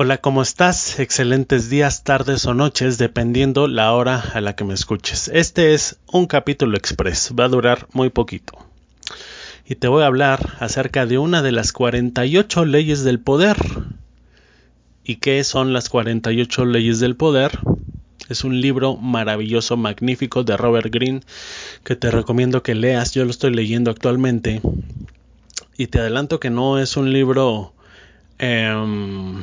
[0.00, 1.00] Hola, ¿cómo estás?
[1.00, 5.26] Excelentes días, tardes o noches, dependiendo la hora a la que me escuches.
[5.26, 8.52] Este es un capítulo express, va a durar muy poquito.
[9.66, 13.56] Y te voy a hablar acerca de una de las 48 leyes del poder.
[15.02, 17.58] ¿Y qué son las 48 leyes del poder?
[18.28, 21.22] Es un libro maravilloso, magnífico de Robert Greene
[21.82, 23.14] que te recomiendo que leas.
[23.14, 24.60] Yo lo estoy leyendo actualmente.
[25.76, 27.74] Y te adelanto que no es un libro
[28.38, 29.42] Em,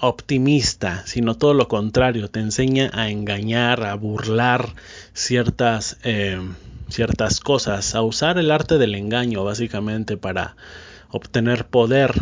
[0.00, 4.74] optimista, sino todo lo contrario, te enseña a engañar, a burlar
[5.14, 6.54] ciertas, em,
[6.88, 10.56] ciertas cosas, a usar el arte del engaño básicamente para
[11.10, 12.12] obtener poder,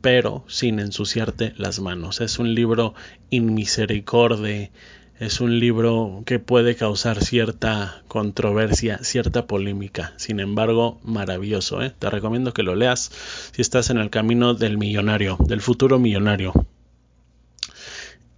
[0.00, 2.20] pero sin ensuciarte las manos.
[2.22, 2.94] Es un libro
[3.28, 4.70] inmisericordia
[5.18, 10.12] es un libro que puede causar cierta controversia, cierta polémica.
[10.16, 11.82] Sin embargo, maravilloso.
[11.82, 11.94] ¿eh?
[11.98, 13.10] Te recomiendo que lo leas
[13.52, 16.52] si estás en el camino del millonario, del futuro millonario.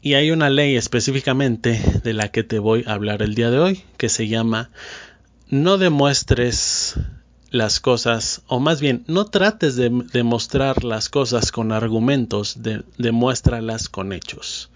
[0.00, 3.58] Y hay una ley específicamente de la que te voy a hablar el día de
[3.58, 4.70] hoy, que se llama
[5.50, 6.94] no demuestres
[7.50, 12.58] las cosas, o más bien, no trates de demostrar las cosas con argumentos,
[12.98, 14.70] demuéstralas con hechos.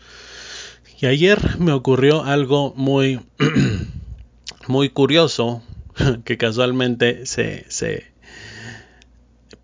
[1.02, 3.18] Y ayer me ocurrió algo muy,
[4.68, 5.60] muy curioso
[6.24, 8.04] que casualmente se, se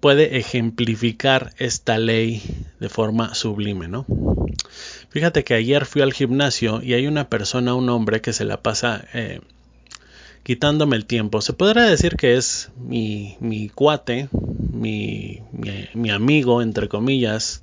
[0.00, 2.42] puede ejemplificar esta ley
[2.80, 4.04] de forma sublime, ¿no?
[5.10, 8.60] Fíjate que ayer fui al gimnasio y hay una persona, un hombre que se la
[8.60, 9.40] pasa eh,
[10.42, 11.40] quitándome el tiempo.
[11.40, 14.28] Se podrá decir que es mi, mi cuate,
[14.72, 15.40] mi,
[15.94, 17.62] mi amigo, entre comillas,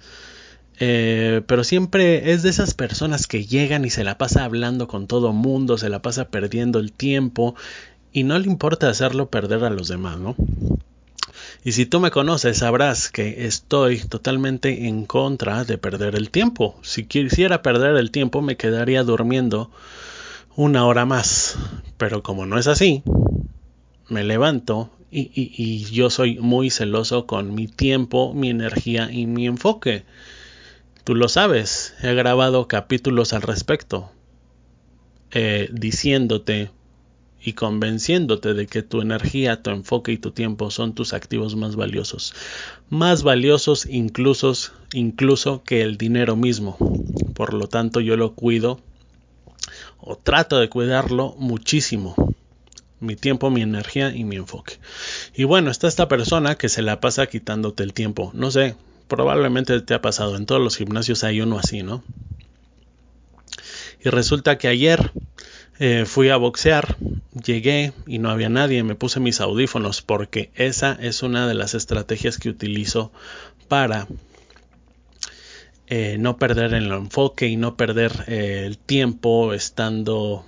[0.80, 5.08] eh, pero siempre es de esas personas que llegan y se la pasa hablando con
[5.08, 7.56] todo mundo, se la pasa perdiendo el tiempo
[8.12, 10.36] y no le importa hacerlo perder a los demás, ¿no?
[11.64, 16.76] Y si tú me conoces, sabrás que estoy totalmente en contra de perder el tiempo.
[16.84, 19.72] Si quisiera perder el tiempo, me quedaría durmiendo
[20.56, 21.58] una hora más.
[21.98, 23.02] Pero como no es así,
[24.10, 29.48] me levanto y, y yo soy muy celoso con mi tiempo, mi energía y mi
[29.48, 30.04] enfoque.
[31.06, 34.10] Tú lo sabes, he grabado capítulos al respecto,
[35.30, 36.72] eh, diciéndote
[37.40, 41.76] y convenciéndote de que tu energía, tu enfoque y tu tiempo son tus activos más
[41.76, 42.34] valiosos,
[42.90, 44.52] más valiosos incluso,
[44.94, 46.76] incluso que el dinero mismo.
[47.36, 48.80] Por lo tanto, yo lo cuido
[50.00, 52.16] o trato de cuidarlo muchísimo.
[53.00, 54.80] Mi tiempo, mi energía y mi enfoque.
[55.36, 58.32] Y bueno, está esta persona que se la pasa quitándote el tiempo.
[58.34, 58.76] No sé,
[59.08, 62.04] probablemente te ha pasado, en todos los gimnasios hay uno así, ¿no?
[64.04, 65.12] Y resulta que ayer
[65.80, 66.96] eh, fui a boxear,
[67.44, 71.74] llegué y no había nadie, me puse mis audífonos porque esa es una de las
[71.74, 73.12] estrategias que utilizo
[73.68, 74.08] para
[75.88, 80.46] eh, no perder el enfoque y no perder eh, el tiempo estando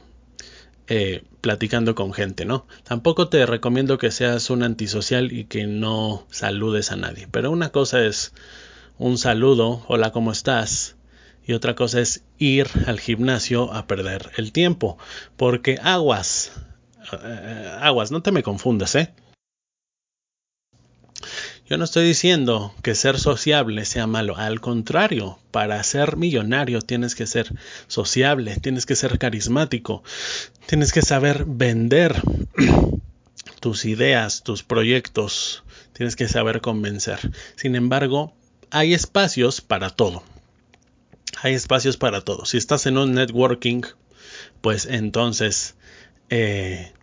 [1.47, 2.65] platicando con gente, ¿no?
[2.83, 7.69] Tampoco te recomiendo que seas un antisocial y que no saludes a nadie, pero una
[7.69, 8.33] cosa es
[8.97, 10.97] un saludo, hola, ¿cómo estás?
[11.45, 14.97] Y otra cosa es ir al gimnasio a perder el tiempo,
[15.37, 16.51] porque aguas,
[17.13, 19.13] eh, aguas, no te me confundas, ¿eh?
[21.69, 27.13] Yo no estoy diciendo que ser sociable sea malo, al contrario, para ser millonario tienes
[27.13, 27.53] que ser
[27.87, 30.01] sociable, tienes que ser carismático,
[30.65, 32.21] tienes que saber vender
[33.59, 37.19] tus ideas, tus proyectos, tienes que saber convencer.
[37.57, 38.33] Sin embargo,
[38.69, 40.23] hay espacios para todo.
[41.41, 42.45] Hay espacios para todo.
[42.45, 43.81] Si estás en un networking,
[44.61, 45.75] pues entonces
[46.29, 46.93] eh,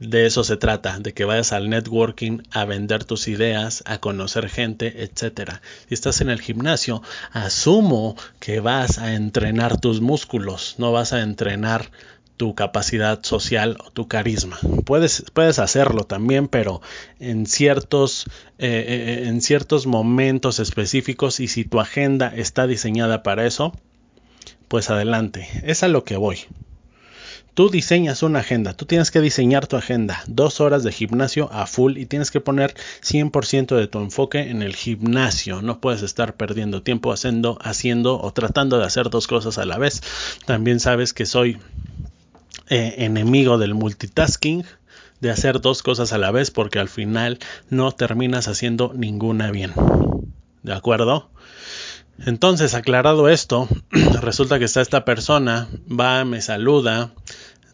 [0.00, 4.48] de eso se trata, de que vayas al networking a vender tus ideas, a conocer
[4.48, 5.60] gente, etcétera.
[5.88, 7.02] Si estás en el gimnasio,
[7.32, 11.90] asumo que vas a entrenar tus músculos, no vas a entrenar
[12.36, 14.58] tu capacidad social o tu carisma.
[14.84, 16.80] Puedes, puedes hacerlo también, pero
[17.18, 18.26] en ciertos,
[18.58, 23.74] eh, eh, en ciertos momentos específicos y si tu agenda está diseñada para eso,
[24.68, 25.48] pues adelante.
[25.64, 26.38] Es a lo que voy.
[27.58, 31.66] Tú diseñas una agenda, tú tienes que diseñar tu agenda, dos horas de gimnasio a
[31.66, 32.72] full y tienes que poner
[33.02, 35.60] 100% de tu enfoque en el gimnasio.
[35.60, 39.76] No puedes estar perdiendo tiempo haciendo, haciendo o tratando de hacer dos cosas a la
[39.76, 40.02] vez.
[40.46, 41.58] También sabes que soy
[42.68, 44.64] eh, enemigo del multitasking,
[45.20, 47.40] de hacer dos cosas a la vez porque al final
[47.70, 49.72] no terminas haciendo ninguna bien.
[50.62, 51.28] ¿De acuerdo?
[52.24, 53.68] Entonces, aclarado esto,
[54.22, 57.12] resulta que está esta persona, va, me saluda,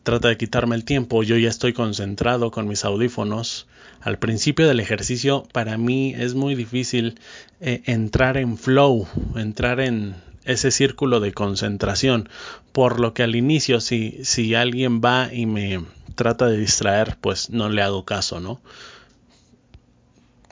[0.04, 3.66] trata de quitarme el tiempo, yo ya estoy concentrado con mis audífonos.
[4.00, 7.18] Al principio del ejercicio para mí es muy difícil
[7.60, 10.14] eh, entrar en flow, entrar en
[10.44, 12.28] ese círculo de concentración,
[12.72, 15.82] por lo que al inicio si, si alguien va y me
[16.14, 18.60] trata de distraer, pues no le hago caso, ¿no?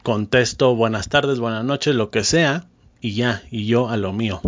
[0.03, 2.65] Contesto buenas tardes, buenas noches, lo que sea,
[3.03, 4.41] y ya, y yo a lo mío.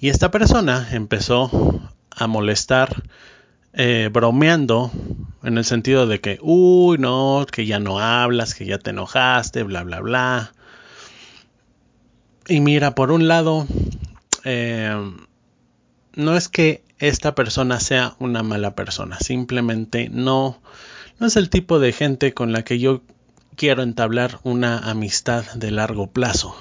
[0.00, 1.50] Y esta persona empezó
[2.10, 3.04] a molestar
[3.72, 4.90] eh, bromeando
[5.42, 9.62] en el sentido de que, uy, no, que ya no hablas, que ya te enojaste,
[9.62, 10.52] bla, bla, bla.
[12.48, 13.66] Y mira, por un lado,
[14.44, 14.94] eh,
[16.14, 20.60] no es que esta persona sea una mala persona, simplemente no,
[21.18, 23.02] no es el tipo de gente con la que yo
[23.56, 26.56] quiero entablar una amistad de largo plazo.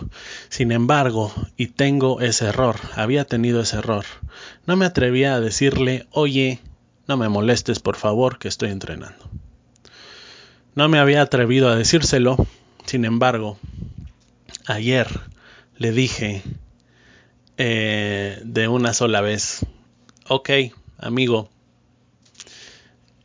[0.49, 4.05] Sin embargo, y tengo ese error, había tenido ese error,
[4.65, 6.59] no me atrevía a decirle, oye,
[7.09, 9.27] no me molestes por favor que estoy entrenando.
[10.75, 12.37] No me había atrevido a decírselo,
[12.85, 13.57] sin embargo,
[14.67, 15.07] ayer
[15.75, 16.43] le dije
[17.57, 19.65] eh, de una sola vez,
[20.27, 20.51] ok,
[20.99, 21.49] amigo,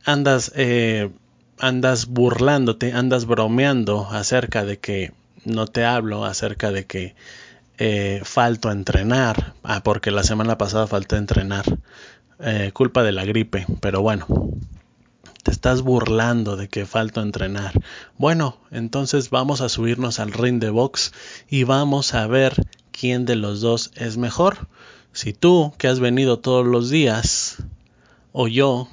[0.03, 1.11] andas eh,
[1.59, 7.15] andas burlándote, andas bromeando acerca de que no te hablo, acerca de que
[7.77, 11.65] eh, falto a entrenar, ah, porque la semana pasada falté a entrenar,
[12.39, 14.27] eh, culpa de la gripe, pero bueno,
[15.43, 17.73] te estás burlando de que falto entrenar.
[18.17, 21.13] Bueno, entonces vamos a subirnos al ring de box
[21.49, 24.67] y vamos a ver quién de los dos es mejor.
[25.13, 27.57] Si tú, que has venido todos los días,
[28.31, 28.89] o yo,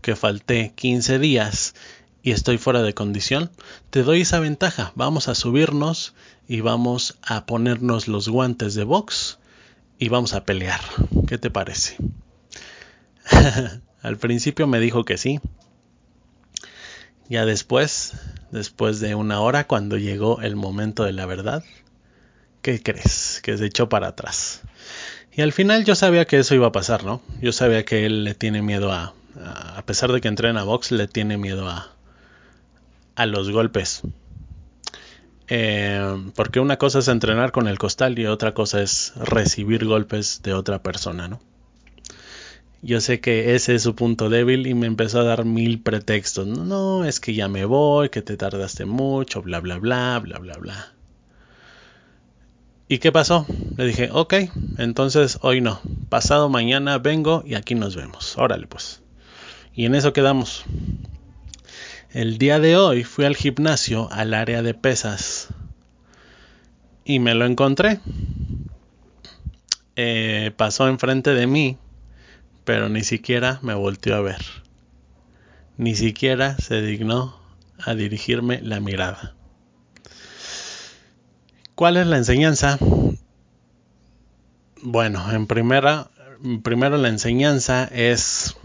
[0.00, 1.74] que falté 15 días
[2.22, 3.50] y estoy fuera de condición,
[3.90, 4.92] te doy esa ventaja.
[4.94, 6.14] Vamos a subirnos
[6.48, 9.38] y vamos a ponernos los guantes de box
[9.98, 10.80] y vamos a pelear.
[11.26, 11.96] ¿Qué te parece?
[14.02, 15.40] Al principio me dijo que sí.
[17.28, 18.12] Ya después,
[18.50, 21.64] después de una hora, cuando llegó el momento de la verdad,
[22.62, 23.40] ¿qué crees?
[23.42, 24.62] Que se echó para atrás.
[25.32, 27.20] Y al final yo sabía que eso iba a pasar, ¿no?
[27.42, 29.14] Yo sabía que él le tiene miedo a,
[29.76, 31.92] a pesar de que entrena box, le tiene miedo a,
[33.16, 34.02] a los golpes.
[35.48, 40.42] Eh, porque una cosa es entrenar con el costal y otra cosa es recibir golpes
[40.42, 41.40] de otra persona, ¿no?
[42.86, 46.46] Yo sé que ese es su punto débil y me empezó a dar mil pretextos.
[46.46, 50.56] No, es que ya me voy, que te tardaste mucho, bla, bla, bla, bla, bla,
[50.56, 50.92] bla.
[52.86, 53.44] ¿Y qué pasó?
[53.76, 54.34] Le dije, ok,
[54.78, 55.80] entonces hoy no.
[56.08, 58.38] Pasado mañana vengo y aquí nos vemos.
[58.38, 59.02] Órale pues.
[59.74, 60.64] Y en eso quedamos.
[62.12, 65.48] El día de hoy fui al gimnasio al área de pesas
[67.04, 67.98] y me lo encontré.
[69.96, 71.78] Eh, pasó enfrente de mí,
[72.66, 74.44] pero ni siquiera me volteó a ver.
[75.78, 77.38] Ni siquiera se dignó
[77.78, 79.34] a dirigirme la mirada.
[81.76, 82.78] ¿Cuál es la enseñanza?
[84.82, 86.10] Bueno, en primera,
[86.64, 88.56] primero la enseñanza es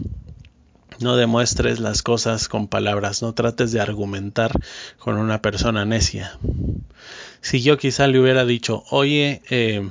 [0.98, 4.50] no demuestres las cosas con palabras, no trates de argumentar
[4.98, 6.38] con una persona necia.
[7.40, 9.88] Si yo quizá le hubiera dicho, oye, eh,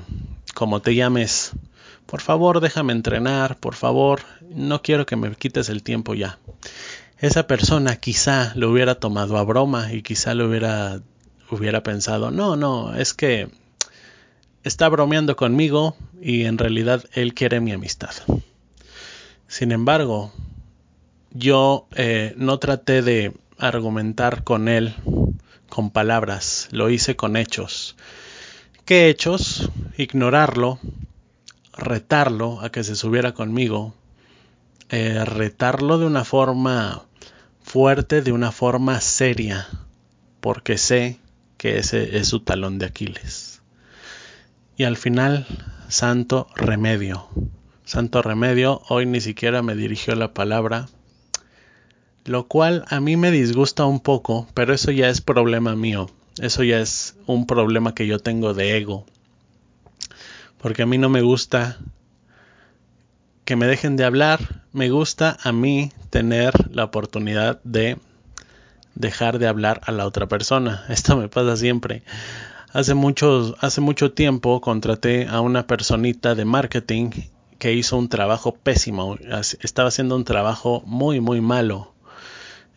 [0.54, 1.54] como te llames,
[2.12, 6.40] por favor déjame entrenar, por favor, no quiero que me quites el tiempo ya.
[7.20, 11.00] Esa persona quizá lo hubiera tomado a broma y quizá le hubiera,
[11.50, 13.48] hubiera pensado, no, no, es que
[14.66, 18.12] está bromeando conmigo y en realidad él quiere mi amistad.
[19.48, 20.34] Sin embargo,
[21.32, 24.96] yo eh, no traté de argumentar con él
[25.70, 27.96] con palabras, lo hice con hechos.
[28.84, 29.72] ¿Qué hechos?
[29.96, 30.78] Ignorarlo,
[31.74, 33.94] retarlo a que se subiera conmigo,
[34.90, 37.04] eh, retarlo de una forma
[37.62, 39.68] fuerte, de una forma seria,
[40.40, 41.20] porque sé
[41.58, 43.62] que ese es su talón de Aquiles.
[44.78, 45.46] Y al final,
[45.88, 47.28] santo remedio.
[47.86, 50.88] Santo remedio, hoy ni siquiera me dirigió la palabra,
[52.26, 56.10] lo cual a mí me disgusta un poco, pero eso ya es problema mío.
[56.40, 59.06] Eso ya es un problema que yo tengo de ego.
[60.62, 61.78] Porque a mí no me gusta
[63.46, 64.64] que me dejen de hablar.
[64.72, 67.98] Me gusta a mí tener la oportunidad de
[68.96, 70.86] dejar de hablar a la otra persona.
[70.90, 72.04] Esto me pasa siempre.
[72.74, 77.10] Hace mucho, hace mucho tiempo contraté a una personita de marketing
[77.58, 79.18] que hizo un trabajo pésimo.
[79.62, 81.92] Estaba haciendo un trabajo muy, muy malo.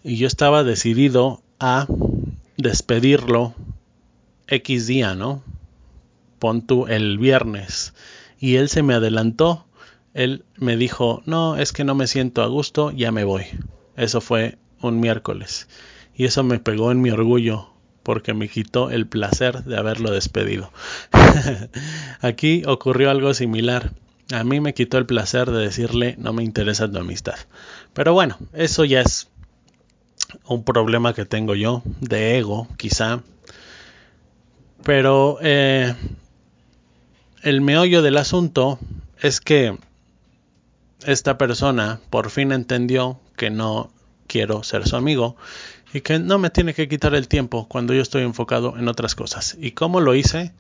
[0.03, 1.87] Y yo estaba decidido a
[2.57, 3.55] despedirlo
[4.49, 5.43] X día, ¿no?
[6.45, 7.95] Pon tú el viernes.
[8.39, 9.65] Y él se me adelantó.
[10.13, 13.47] Él me dijo, no, es que no me siento a gusto, ya me voy.
[13.97, 15.69] Eso fue un miércoles.
[16.15, 17.71] Y eso me pegó en mi orgullo
[18.03, 20.71] porque me quitó el placer de haberlo despedido.
[22.21, 23.93] Aquí ocurrió algo similar.
[24.31, 27.37] A mí me quitó el placer de decirle no me interesa tu amistad.
[27.95, 29.31] Pero bueno, eso ya es
[30.47, 33.23] un problema que tengo yo, de ego quizá.
[34.85, 35.95] Pero eh,
[37.45, 38.79] el meollo del asunto
[39.21, 39.77] es que
[41.05, 43.91] esta persona por fin entendió que no
[44.27, 45.37] quiero ser su amigo
[45.93, 49.15] y que no me tiene que quitar el tiempo cuando yo estoy enfocado en otras
[49.15, 49.59] cosas.
[49.61, 50.53] ¿Y cómo lo hice?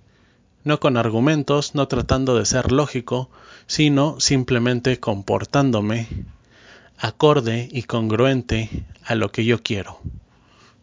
[0.62, 3.30] No con argumentos, no tratando de ser lógico,
[3.66, 6.06] sino simplemente comportándome
[6.98, 10.00] acorde y congruente a lo que yo quiero.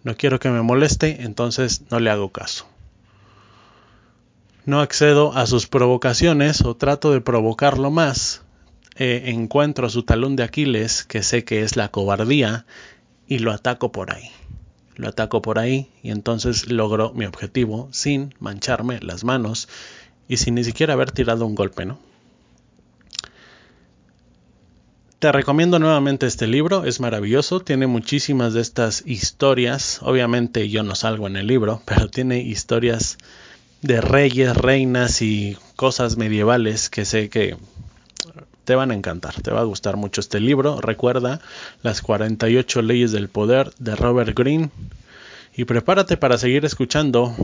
[0.03, 2.70] No quiero que me moleste, entonces no le hago caso.
[4.65, 8.43] No accedo a sus provocaciones o trato de provocarlo más.
[8.95, 12.65] Eh, encuentro su talón de Aquiles, que sé que es la cobardía,
[13.27, 14.29] y lo ataco por ahí.
[14.95, 19.67] Lo ataco por ahí y entonces logro mi objetivo sin mancharme las manos
[20.27, 21.97] y sin ni siquiera haber tirado un golpe, ¿no?
[25.17, 30.95] Te recomiendo nuevamente este libro, es maravilloso, tiene muchísimas de estas historias, obviamente yo no
[30.95, 33.17] salgo en el libro, pero tiene historias
[33.81, 37.57] de reyes, reinas y cosas medievales que sé que
[38.63, 40.79] te van a encantar, te va a gustar mucho este libro.
[40.79, 41.41] Recuerda
[41.81, 44.69] las 48 leyes del poder de Robert Greene
[45.55, 47.35] y prepárate para seguir escuchando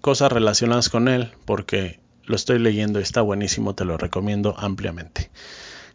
[0.00, 5.30] cosas relacionadas con él porque lo estoy leyendo y está buenísimo, te lo recomiendo ampliamente.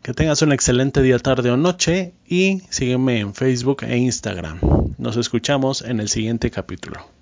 [0.02, 4.60] Que tengas un excelente día, tarde o noche y sígueme en Facebook e Instagram.
[4.98, 7.19] Nos escuchamos en el siguiente capítulo.